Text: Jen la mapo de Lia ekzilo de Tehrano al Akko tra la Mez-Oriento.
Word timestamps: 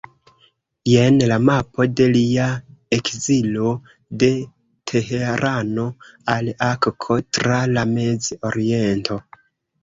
Jen 0.91 1.17
la 1.31 1.35
mapo 1.49 1.83
de 1.99 2.07
Lia 2.13 2.47
ekzilo 2.97 3.67
de 4.23 4.29
Tehrano 4.93 5.85
al 6.37 6.51
Akko 6.71 7.19
tra 7.39 7.61
la 7.77 7.85
Mez-Oriento. 7.93 9.21